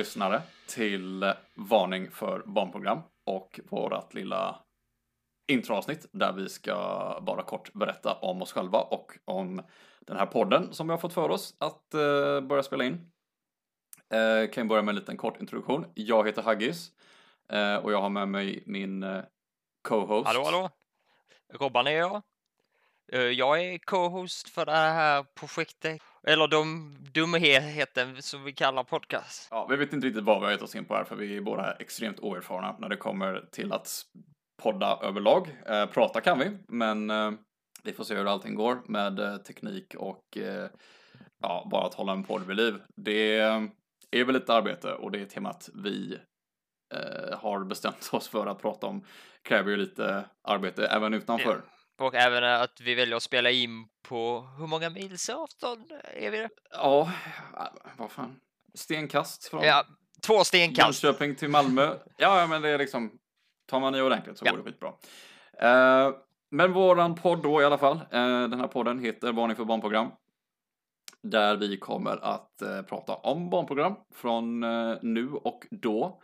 [0.00, 4.58] lyssnare till Varning för barnprogram och vårat lilla
[5.48, 6.74] introavsnitt där vi ska
[7.22, 9.62] bara kort berätta om oss själva och om
[10.00, 13.10] den här podden som vi har fått för oss att eh, börja spela in.
[14.10, 15.86] Eh, kan jag börja med en liten kort introduktion.
[15.94, 16.92] Jag heter Haggis
[17.48, 19.22] eh, och jag har med mig min eh,
[19.82, 20.26] co-host.
[20.26, 20.70] Hallå, hallå!
[21.52, 22.22] Robban är jag.
[23.12, 29.48] Jag är co-host för det här projektet, eller de dumheten som vi kallar podcast.
[29.50, 31.36] Ja, vi vet inte riktigt vad vi har gett oss in på här, för vi
[31.36, 34.02] är båda extremt oerfarna när det kommer till att
[34.62, 35.56] podda överlag.
[35.66, 37.32] Eh, prata kan vi, men eh,
[37.82, 40.68] vi får se hur allting går med eh, teknik och eh,
[41.42, 42.74] ja, bara att hålla en podd vid liv.
[42.96, 43.38] Det
[44.10, 46.18] är väl lite arbete och det är temat vi
[46.94, 49.04] eh, har bestämt oss för att prata om
[49.42, 51.62] kräver ju lite arbete även utanför.
[52.00, 56.38] Och även att vi väljer att spela in på hur många mils avstånd är vi
[56.38, 56.48] det?
[56.70, 57.12] Ja,
[57.96, 58.40] vad fan.
[58.74, 59.84] Stenkast från Ja,
[60.26, 61.02] två stenkast.
[61.04, 61.94] Jönköping till Malmö.
[62.16, 63.18] Ja, men det är liksom,
[63.66, 64.50] tar man i ordentligt så Ja.
[64.50, 64.92] går det skitbra.
[65.58, 66.14] Eh,
[66.50, 70.08] men våran podd då i alla fall, eh, den här podden heter Varning för barnprogram.
[71.22, 76.22] Där vi kommer att eh, prata om barnprogram från eh, nu och då.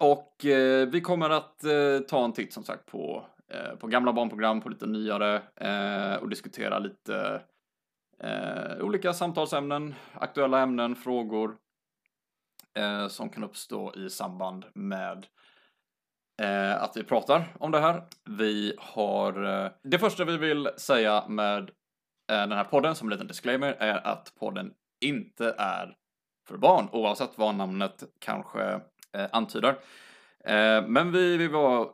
[0.00, 4.12] Och eh, vi kommer att eh, ta en titt som sagt på, eh, på gamla
[4.12, 7.42] barnprogram, på lite nyare eh, och diskutera lite
[8.20, 11.56] eh, olika samtalsämnen, aktuella ämnen, frågor
[12.78, 15.26] eh, som kan uppstå i samband med
[16.42, 18.02] eh, att vi pratar om det här.
[18.24, 21.62] Vi har, eh, det första vi vill säga med
[22.32, 25.96] eh, den här podden som en liten disclaimer är att podden inte är
[26.48, 28.80] för barn oavsett vad namnet kanske
[29.14, 29.78] eh, antyder.
[30.44, 31.88] Eh, men vi vill vara,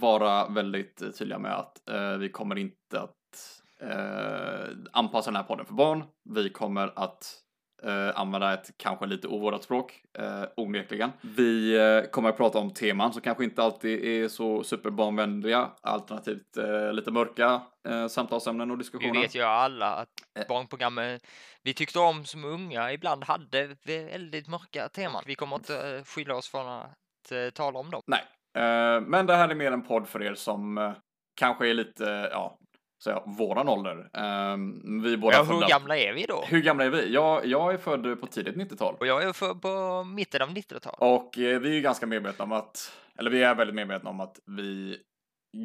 [0.00, 5.66] vara väldigt tydliga med att eh, vi kommer inte att eh, anpassa den här podden
[5.66, 6.04] för barn.
[6.24, 7.41] Vi kommer att
[7.84, 11.10] eh, använda ett kanske lite ovårdat språk, eh, onekligen.
[11.20, 16.56] Vi eh, kommer att prata om teman som kanske inte alltid är så superbarnvänliga, alternativt
[16.56, 19.20] eh, lite mörka eh, samtalsämnen och Vi diskussioner.
[19.22, 20.46] vet ju alla att Eh.
[20.48, 21.20] barnprogrammen
[21.62, 25.22] vi tyckte om som unga ibland hade väldigt mörka teman.
[25.26, 28.02] Vi kommer inte eh, skylla oss från att eh, tala om dem.
[28.06, 28.20] Nej,
[28.56, 30.94] eh, men det här är mer en podd för er som
[31.36, 32.58] kanske är lite, ja,
[33.02, 34.10] så ja, våran ålder.
[34.14, 34.56] Eh,
[35.02, 36.44] vi båda Ja, födda- hur gamla är vi då?
[36.46, 37.12] Hur gamla är vi?
[37.12, 38.96] Jag, jag är född på tidigt 90-tal.
[39.00, 40.98] Och jag är för på mitten av 90-talet.
[41.00, 44.20] Och eh, vi är ju ganska medvetna om att, eller vi är väldigt medvetna om
[44.20, 44.98] att vi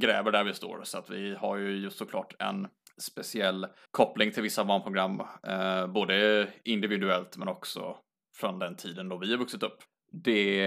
[0.01, 0.81] gräver där vi står.
[0.83, 2.67] Så att vi har ju just såklart en
[3.01, 7.97] speciell koppling till vissa barnprogram, eh, både individuellt men också
[8.37, 9.77] från den tiden då vi har vuxit upp.
[10.23, 10.59] Det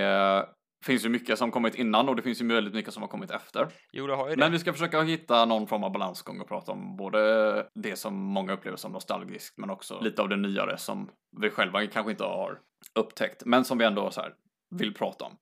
[0.84, 3.30] finns ju mycket som kommit innan och det finns ju väldigt mycket som har kommit
[3.30, 3.68] efter.
[3.92, 4.40] Jo, det har ju det.
[4.40, 8.14] Men vi ska försöka hitta någon form av balansgång och prata om både det som
[8.14, 12.24] många upplever som nostalgiskt men också lite av det nyare som vi själva kanske inte
[12.24, 12.58] har
[12.94, 14.34] upptäckt men som vi ändå så här
[14.70, 15.36] vill prata om.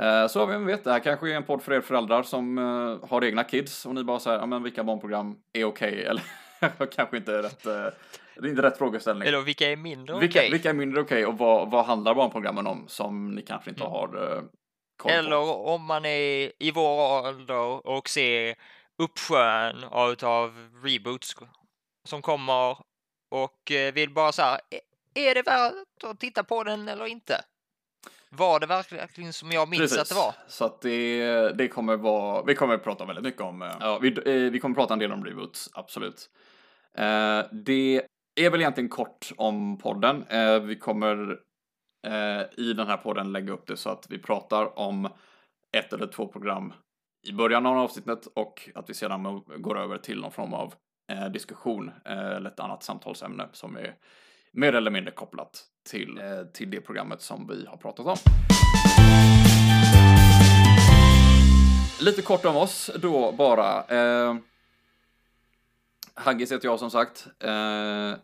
[0.00, 3.08] Eh, Så vem vet, det här kanske är en podd för er föräldrar som eh,
[3.08, 6.22] har egna kids och ni bara säger, ja men vilka barnprogram är okej eller
[6.92, 7.86] kanske inte är rätt, eh,
[8.40, 9.28] det är inte rätt frågeställning.
[9.28, 10.50] Eller vilka är mindre Vilka, okej?
[10.50, 13.92] vilka är mindre okej och vad, vad handlar barnprogrammen om som ni kanske inte Mm.
[13.92, 14.06] har
[14.36, 14.42] eh,
[14.96, 15.18] koll på?
[15.18, 18.54] Eller om man är i vår ålder och ser
[18.98, 19.84] uppsjön
[20.20, 21.36] av reboots
[22.04, 22.76] som kommer
[23.30, 24.60] och eh, vill bara så här,
[25.14, 27.40] "Är- är det värt att titta på den eller inte?
[28.30, 30.34] Var det verkligen som jag minns att det var?
[30.48, 33.98] Så att det, det kommer vara, vi kommer att prata väldigt mycket om, eh, ja,
[33.98, 36.30] vi, eh, vi kommer att prata en del om reboots, absolut.
[37.52, 38.02] Det
[38.46, 40.24] är väl egentligen kort om podden.
[40.28, 41.38] Eh, vi kommer
[42.06, 45.08] eh, i den här podden lägga upp det så att vi pratar om
[45.76, 46.72] ett eller två program
[47.28, 50.74] i början av avsnittet och att vi sedan går över till någon form av
[51.12, 53.94] eh, diskussion eh, eller ett annat samtalsämne som är
[54.52, 58.16] mer eller mindre kopplat till, eh, till det programmet som vi har pratat om.
[62.00, 63.84] Lite kort om oss då bara.
[63.84, 64.36] Eh,
[66.14, 67.26] Haggis heter jag som sagt.
[67.40, 68.14] Eh,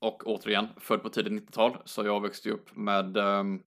[0.00, 1.76] och återigen, född på tidigt 90-tal.
[1.84, 3.62] Så jag växte ju upp med um,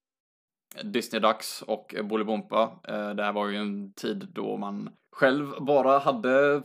[0.84, 2.64] Disney-dags och Bolibompa.
[2.90, 6.62] Uh, det här var ju en tid då man själv bara hade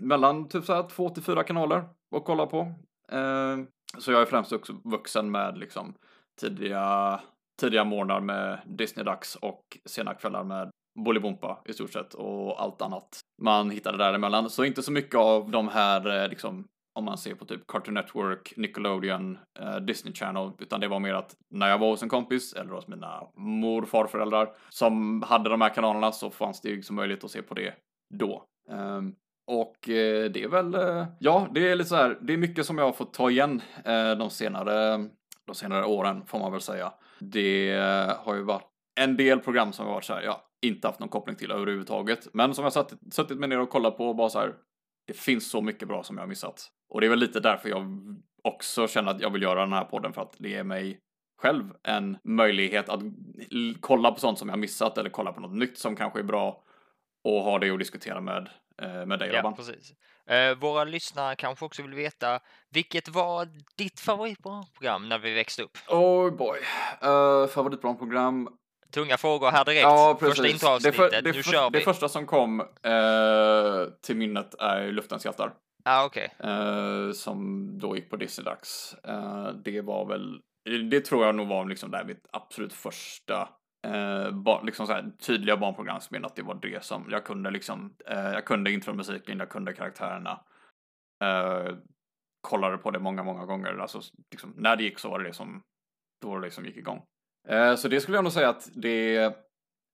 [0.00, 1.84] mellan typ så här två till fyra kanaler
[2.16, 2.60] att kolla på.
[3.12, 3.64] Uh,
[3.98, 5.94] så jag är främst också vuxen med liksom
[6.40, 7.20] tidiga,
[7.60, 13.20] tidiga morgnar med Disney-dags och sena kvällar med Bolibompa i stort sett och allt annat
[13.42, 14.50] man hittade däremellan.
[14.50, 17.94] Så inte så mycket av de här eh, liksom om man ser på typ Cartoon
[17.94, 22.08] Network, Nickelodeon, eh, Disney Channel, utan det var mer att när jag var hos en
[22.08, 26.68] kompis eller hos mina mor och farföräldrar som hade de här kanalerna så fanns det
[26.68, 27.74] ju som möjlighet att se på det
[28.14, 28.44] då.
[28.70, 29.14] Ehm,
[29.46, 32.66] och eh, det är väl, eh, ja, det är lite så här, det är mycket
[32.66, 35.08] som jag har fått ta igen eh, de senare
[35.46, 36.92] de senare åren får man väl säga.
[37.18, 38.68] Det eh, har ju varit
[39.00, 42.28] en del program som har varit så här, ja, inte haft någon koppling till överhuvudtaget.
[42.32, 44.54] Men som jag satt, suttit mig ner och kollat på och bara så här,
[45.06, 46.70] det finns så mycket bra som jag har missat.
[46.92, 47.86] Och det är väl lite därför jag
[48.42, 50.98] också känner att jag vill göra den här podden för att det ger mig
[51.42, 53.00] själv en möjlighet att
[53.80, 56.62] kolla på sånt som jag missat eller kolla på något nytt som kanske är bra
[57.24, 58.48] och ha det att diskutera med,
[58.82, 59.92] eh, med dig Ja, precis.
[60.26, 62.40] Eh, våra lyssnare kanske också vill veta
[62.70, 65.78] vilket var ditt favoritprogram när vi växte upp?
[65.88, 66.58] Oh boy.
[67.04, 68.48] Uh, favoritbarnprogram?
[68.94, 69.82] Tunga frågor här direkt.
[69.82, 70.36] Ja, precis.
[70.36, 70.98] Första introavsnittet.
[70.98, 71.78] Det, för, det, nu för, kör vi.
[71.78, 72.66] det första som kom eh,
[74.02, 75.52] till minnet är Luftens hjältar
[75.84, 76.34] ah, okej.
[76.44, 78.96] Uh, som då gick på Disney-dags.
[79.08, 80.40] Uh, eh, det var väl,
[80.90, 83.48] det tror jag nog var liksom där mitt absolut första
[83.86, 87.24] eh, uh, bar, liksom så här, tydliga barnprogram som att det var det som jag
[87.24, 90.40] kunde liksom, jag kunde intromusiken, jag kunde karaktärerna.
[91.24, 91.76] Eh,
[92.40, 93.78] kollade på det många, många gånger.
[93.78, 94.00] Alltså,
[94.30, 95.62] liksom, när det gick så var det det som,
[96.22, 97.02] då det liksom gick igång.
[97.76, 99.34] Så det skulle jag nog säga att det,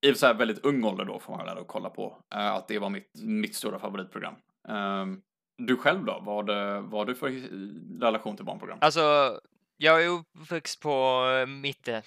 [0.06, 2.90] i så här väldigt ung ålder då får man väl kolla på, att det var
[2.90, 4.34] mitt, mitt stora favoritprogram.
[4.68, 5.22] Um,
[5.58, 6.22] du själv då?
[6.24, 6.46] Vad
[6.82, 7.28] vad har du för
[8.00, 8.78] relation till barnprogram?
[8.80, 9.34] Alltså,
[9.76, 12.02] jag är uppväxt på eh, mitten,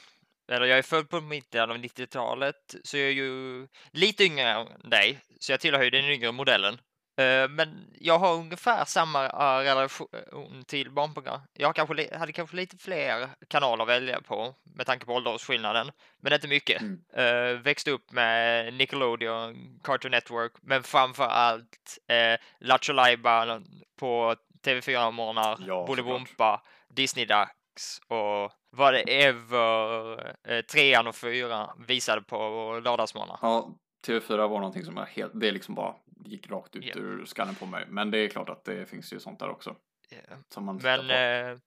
[0.52, 4.90] eller jag är född på mitten av 90-talet, så jag är ju lite yngre än
[4.90, 6.78] dig, så jag tillhör ju den yngre modellen.
[7.22, 10.08] Eh, Men jag har ungefär samma eh, relation
[10.68, 11.42] till barnprogram.
[11.54, 15.92] Jag kanske, hade kanske lite fler kanaler att välja på med tanke på åldersskillnaden,
[16.22, 16.82] men inte mycket.
[16.82, 17.02] Mm.
[17.14, 22.94] Eh, växte upp med Nickelodeon, Cartoon Network, men framför allt eh, Lattjo
[24.00, 24.36] på
[24.66, 32.38] TV4-morgnar, Ja, Bolibompa, Disney-dags och whatever eh, trean och fyran visade på
[32.84, 33.40] lördagsmorgnar.
[33.42, 33.70] Ja,
[34.08, 35.96] TV4 var någonting som jag helt, det liksom bara
[36.26, 36.94] gick rakt ut Ja.
[36.96, 37.86] ur skallen på mig.
[37.88, 39.76] Men det är klart att det finns ju sånt där också.
[40.12, 40.40] Yeah.
[40.50, 41.14] Som man Men på.
[41.14, 41.58] eh,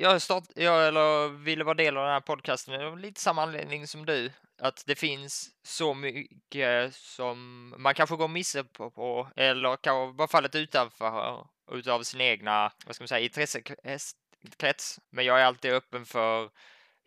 [0.00, 3.86] jag, start, jag eller ville vara del av den här podcasten av lite samma anledning
[3.86, 4.30] som du.
[4.62, 10.28] Att det finns så mycket som man kanske går misse på, på eller kanske bara
[10.28, 15.00] fallit utanför utav sin egna, vad ska man säga, intressekrets.
[15.10, 16.50] Men jag är alltid öppen för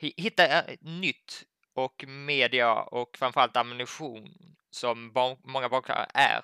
[0.02, 1.44] hi- hitta eh, nytt
[1.74, 6.42] och media och framförallt ammunition som barn, många bakare är,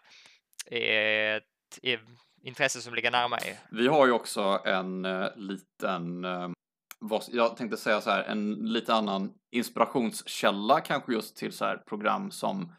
[0.72, 1.44] är ett
[1.81, 2.00] är
[2.42, 3.60] intresse som ligger nära mig.
[3.72, 6.50] Vi har ju också en eh, liten, eh,
[7.00, 11.77] vad, jag tänkte säga så här, en lite annan inspirationskälla kanske just till så här
[11.77, 12.74] program som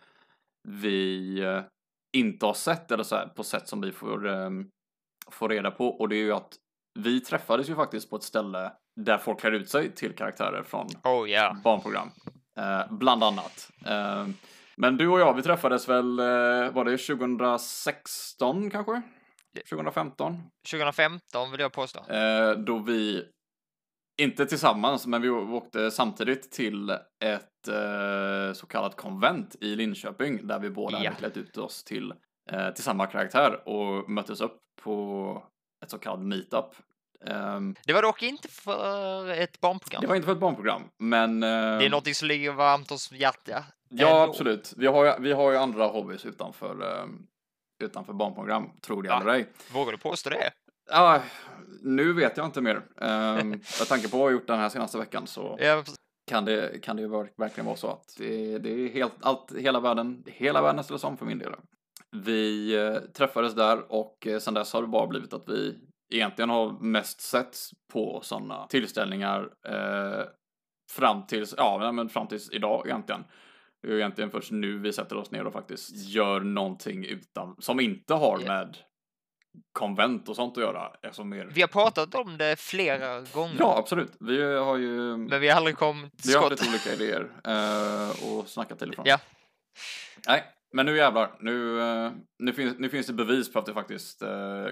[0.68, 1.62] vi eh,
[2.12, 4.50] inte har sett eller så här på sätt som vi får, eh,
[5.30, 6.52] får reda på och det är ju att
[6.98, 10.86] vi träffades ju faktiskt på ett ställe där folk klär ut sig till karaktärer från
[11.04, 11.56] Oh ja.
[11.64, 12.10] barnprogram,
[12.90, 13.70] bland annat.
[14.76, 16.24] Men du och jag, vi träffades väl, eh,
[16.72, 19.02] var det 2016 kanske?
[19.70, 20.42] 2015?
[20.70, 22.00] 2015 vill jag påstå.
[22.12, 23.24] Eh, då vi,
[24.22, 26.90] inte tillsammans, men vi åkte samtidigt till
[27.24, 31.04] ett eh, så kallat konvent i Linköping där vi båda Ja.
[31.10, 32.14] hade klätt ut oss till,
[32.74, 35.42] till samma karaktär och möttes upp på
[35.84, 36.74] ett så kallat meetup.
[37.26, 40.00] Ehm, Det var dock inte för ett barnprogram.
[40.00, 41.40] det var inte för ett barnprogram, men...
[41.40, 43.64] Det är ehm, något som ligger varmt hos hjärta.
[43.88, 44.30] Ja, ändå.
[44.32, 44.72] absolut.
[44.76, 47.26] Vi har, ju, vi har ju andra hobbys utanför, ehm,
[47.84, 49.20] utanför barnprogram, tror det Ja.
[49.20, 49.46] eller ej.
[49.72, 50.50] Vågar du påstå det?
[50.90, 51.22] Ja,
[51.82, 52.82] nu vet jag inte mer.
[53.44, 55.84] Med tanke på vad jag har gjort den här senaste veckan så Ja,
[56.30, 59.52] kan det, kan det ju verk- verkligen vara så att det, det är helt, allt,
[59.58, 61.52] hela världen, hela världen ställs om för min del.
[62.12, 65.78] Vi eh, träffades där och eh, sen dess har det bara blivit att vi
[66.14, 67.56] egentligen har mest sett
[67.92, 70.24] på sådana tillställningar eh,
[70.92, 73.24] fram tills, ja, men fram tills idag egentligen.
[73.82, 77.80] Det är egentligen först nu vi sätter oss ner och faktiskt gör någonting utan, som
[77.80, 78.48] inte har Ja.
[78.48, 78.76] med
[79.72, 80.92] konvent och sånt att göra.
[81.02, 81.48] Alltså mer...
[81.52, 83.56] vi har pratat om det flera gånger.
[83.58, 84.12] Ja, absolut.
[84.20, 86.72] Vi har ju Men vi har aldrig kommit till vi har haft skott.
[86.72, 89.06] lite olika idéer eh, och snackat till och från.
[89.06, 89.18] Ja.
[90.28, 91.36] Nej, men nu jävlar.
[91.40, 94.28] Nu, eh, nu, finns, nu finns det bevis på att det faktiskt eh,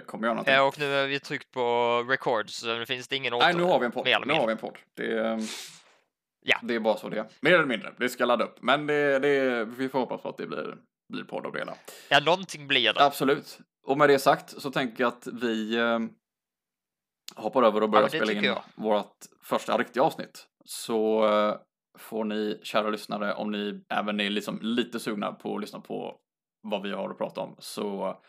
[0.06, 0.54] kommer göra någonting.
[0.54, 3.46] Ja, och nu har vi tryckt på record så nu finns det ingen åter.
[3.46, 4.06] Nej, nu har vi en podd.
[4.26, 4.78] Nu har vi en podd.
[4.96, 5.38] Det, eh,
[6.46, 6.58] Ja.
[6.62, 7.26] det är bara så det är.
[7.40, 7.92] Mer eller mindre.
[7.98, 8.62] Det ska ladda upp.
[8.62, 10.76] Men det, det, vi får hoppas på att det blir,
[11.12, 11.74] blir podd av det hela.
[12.08, 13.04] Ja, någonting blir det.
[13.04, 13.58] Absolut.
[13.86, 15.98] Och med det sagt så tänker jag att vi eh,
[17.36, 18.62] hoppar över och börjar det spela in jag.
[18.74, 20.46] vårt första riktiga avsnitt.
[20.64, 21.56] Så eh,
[21.98, 26.16] får ni, kära lyssnare, om ni även är liksom lite sugna på att lyssna på
[26.62, 28.20] vad vi har att prata om, så,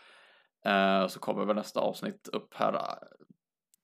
[0.66, 2.80] eh, så kommer väl nästa avsnitt upp här eh,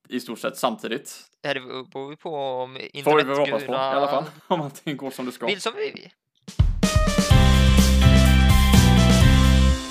[0.10, 1.26] i stort sett samtidigt.
[1.42, 2.74] Det beror ju på om
[3.04, 5.46] Får vi väl hoppas på i alla fall, om allting går som det ska.
[5.46, 6.10] vill som vi vill.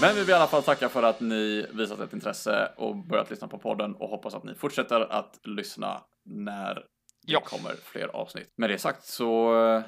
[0.00, 3.30] Men vi vill i alla fall tacka för att ni visat ett intresse och börjat
[3.30, 6.84] lyssna på podden och hoppas att ni fortsätter att lyssna när
[7.22, 7.40] Det Ja.
[7.40, 8.52] kommer fler avsnitt.
[8.56, 9.82] Med det sagt så eh,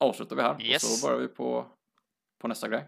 [0.00, 0.82] avslutar vi här Yes.
[0.84, 1.66] och så börjar vi på,
[2.40, 2.84] på nästa grej.